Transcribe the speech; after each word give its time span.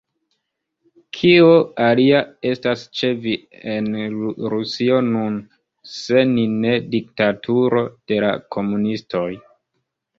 Kio 1.17 1.51
alia 1.87 2.21
estas 2.53 2.87
ĉe 3.01 3.13
vi 3.27 3.35
en 3.75 3.91
Rusio 4.55 5.01
nun, 5.13 5.39
se 5.99 6.27
ne 6.35 6.75
diktaturo 6.99 7.89
de 7.95 8.23
la 8.29 8.37
komunistoj? 8.59 9.29